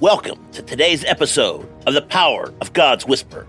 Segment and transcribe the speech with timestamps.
[0.00, 3.46] Welcome to today's episode of The Power of God's Whisper,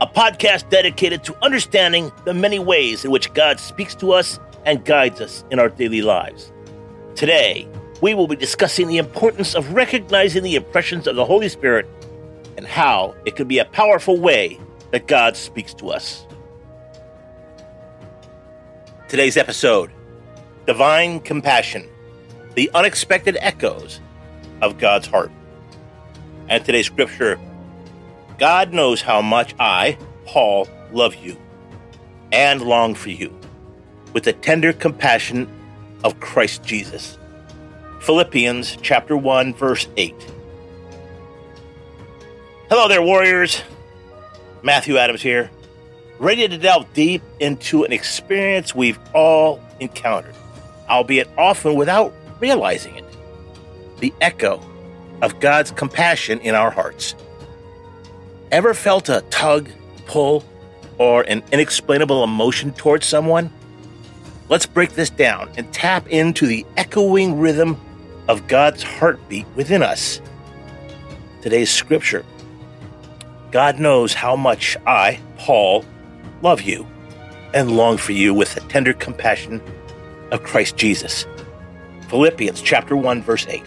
[0.00, 4.84] a podcast dedicated to understanding the many ways in which God speaks to us and
[4.84, 6.50] guides us in our daily lives.
[7.14, 7.68] Today,
[8.02, 11.86] we will be discussing the importance of recognizing the impressions of the Holy Spirit
[12.56, 14.58] and how it can be a powerful way
[14.90, 16.26] that God speaks to us.
[19.06, 19.92] Today's episode
[20.66, 21.88] Divine Compassion,
[22.56, 24.00] the unexpected echoes
[24.60, 25.30] of God's heart.
[26.48, 27.40] And today's scripture
[28.38, 31.36] God knows how much I, Paul, love you
[32.30, 33.36] and long for you
[34.12, 35.48] with the tender compassion
[36.04, 37.18] of Christ Jesus.
[38.00, 40.14] Philippians chapter 1 verse 8.
[42.68, 43.62] Hello there warriors.
[44.62, 45.50] Matthew Adams here,
[46.18, 50.34] ready to delve deep into an experience we've all encountered,
[50.88, 53.04] albeit often without realizing it.
[53.98, 54.60] The echo
[55.22, 57.14] of God's compassion in our hearts.
[58.50, 59.68] Ever felt a tug,
[60.06, 60.44] pull,
[60.98, 63.50] or an inexplainable emotion towards someone?
[64.48, 67.80] Let's break this down and tap into the echoing rhythm
[68.28, 70.20] of God's heartbeat within us.
[71.42, 72.24] Today's scripture
[73.50, 75.84] God knows how much I, Paul,
[76.42, 76.86] love you
[77.54, 79.62] and long for you with the tender compassion
[80.30, 81.26] of Christ Jesus.
[82.08, 83.62] Philippians chapter 1 verse 8.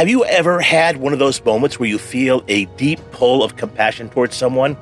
[0.00, 3.56] Have you ever had one of those moments where you feel a deep pull of
[3.56, 4.74] compassion towards someone?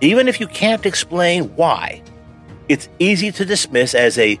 [0.00, 2.00] Even if you can't explain why,
[2.68, 4.38] it's easy to dismiss as a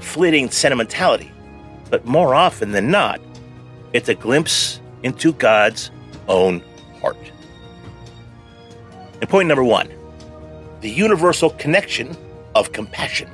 [0.00, 1.30] fleeting sentimentality.
[1.90, 3.20] But more often than not,
[3.92, 5.92] it's a glimpse into God's
[6.26, 6.60] own
[7.00, 7.30] heart.
[9.20, 9.88] And point number one
[10.80, 12.16] the universal connection
[12.56, 13.30] of compassion.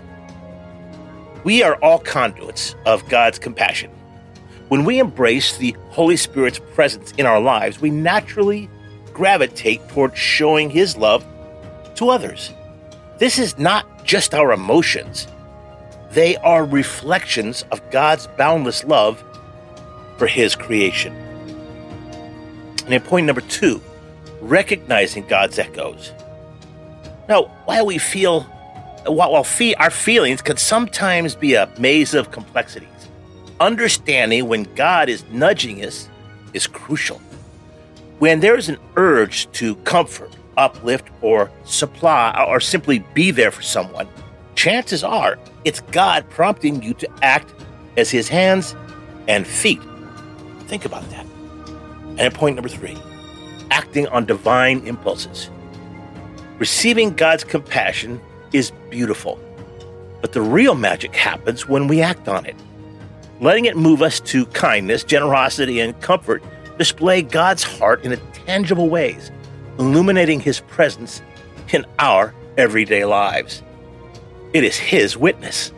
[1.43, 3.91] We are all conduits of God's compassion.
[4.73, 8.71] When we embrace the Holy Spirit's presence in our lives, we naturally
[9.13, 11.27] gravitate toward showing His love
[11.97, 12.55] to others.
[13.19, 15.27] This is not just our emotions,
[16.13, 19.23] they are reflections of God's boundless love
[20.17, 21.13] for His creation.
[22.87, 23.83] And in point number two,
[24.41, 26.13] recognizing God's echoes.
[27.29, 28.45] Now, while we feel,
[29.05, 32.89] while our feelings can sometimes be a maze of complexity,
[33.63, 36.09] understanding when God is nudging us
[36.53, 37.19] is crucial.
[38.19, 43.63] When there is an urge to comfort, uplift, or supply, or simply be there for
[43.63, 44.09] someone,
[44.57, 47.55] chances are it's God prompting you to act
[47.97, 48.75] as his hands
[49.29, 49.81] and feet.
[50.67, 51.27] Think about that.
[52.19, 52.97] And point number three
[53.71, 55.49] acting on divine impulses.
[56.59, 58.21] Receiving God's compassion
[58.53, 59.39] is beautiful,
[60.21, 62.57] but the real magic happens when we act on it
[63.43, 66.43] letting it move us to kindness, generosity, and comfort,
[66.79, 69.33] display God's heart in tangible ways,
[69.79, 71.21] illuminating His presence
[71.73, 73.63] in our everyday lives.
[74.53, 75.73] It is His witness.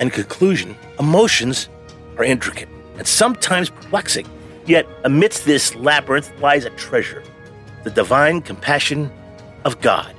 [0.00, 1.68] In conclusion, emotions
[2.16, 4.26] are intricate and sometimes perplexing,
[4.66, 7.22] yet amidst this labyrinth lies a treasure
[7.82, 9.10] the divine compassion
[9.66, 10.14] of God,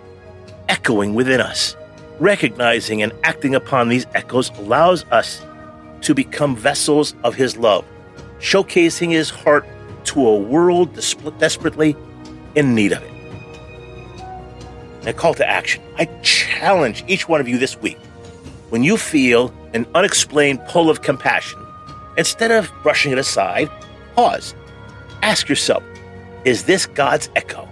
[0.69, 1.75] echoing within us.
[2.19, 5.41] Recognizing and acting upon these echoes allows us
[6.01, 7.85] to become vessels of His love,
[8.39, 9.65] showcasing His heart
[10.05, 10.93] to a world
[11.39, 11.95] desperately
[12.55, 13.11] in need of it.
[14.99, 15.83] And a call to action.
[15.97, 17.97] I challenge each one of you this week
[18.69, 21.59] when you feel an unexplained pull of compassion,
[22.17, 23.69] instead of brushing it aside,
[24.15, 24.55] pause.
[25.21, 25.83] Ask yourself,
[26.43, 27.67] is this God's echo?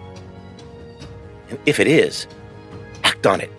[1.49, 2.27] And if it is,
[3.03, 3.51] act on it.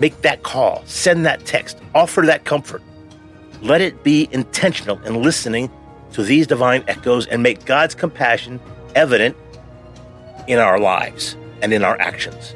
[0.00, 2.82] Make that call, send that text, offer that comfort.
[3.62, 5.70] Let it be intentional in listening
[6.12, 8.60] to these divine echoes and make God's compassion
[8.94, 9.36] evident
[10.48, 12.54] in our lives and in our actions.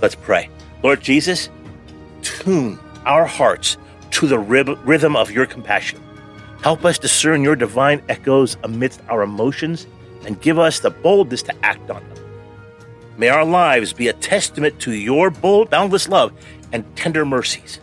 [0.00, 0.48] Let's pray.
[0.82, 1.50] Lord Jesus,
[2.22, 3.76] tune our hearts
[4.12, 6.00] to the rhythm of your compassion.
[6.62, 9.86] Help us discern your divine echoes amidst our emotions
[10.24, 12.24] and give us the boldness to act on them.
[13.18, 16.32] May our lives be a testament to your bold, boundless love
[16.72, 17.80] and tender mercies.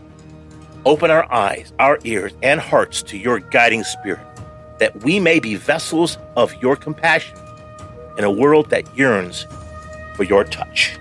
[0.85, 4.25] Open our eyes, our ears, and hearts to your guiding spirit,
[4.79, 7.37] that we may be vessels of your compassion
[8.17, 9.45] in a world that yearns
[10.15, 10.97] for your touch.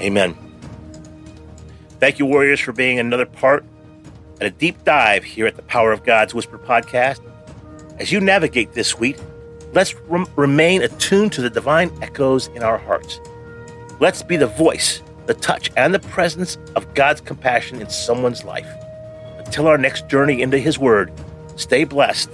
[0.00, 0.36] Amen.
[2.00, 3.64] Thank you, Warriors, for being another part
[4.40, 7.20] and a deep dive here at the Power of God's Whisper podcast.
[7.98, 9.18] As you navigate this week,
[9.74, 9.94] let's
[10.36, 13.20] remain attuned to the divine echoes in our hearts.
[14.00, 18.66] Let's be the voice the touch, and the presence of God's compassion in someone's life.
[19.38, 21.12] Until our next journey into His Word,
[21.54, 22.30] stay blessed